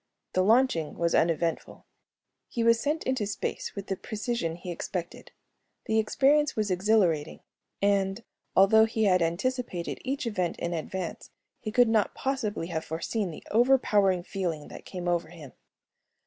[0.33, 1.85] The launching was uneventful.
[2.47, 5.31] He was sent into space with the precision he expected.
[5.85, 7.41] The experience was exhilarating
[7.83, 8.23] and,
[8.55, 11.29] although he had anticipated each event in advance,
[11.59, 15.51] he could not possibly have foreseen the overpowering feeling that came over him.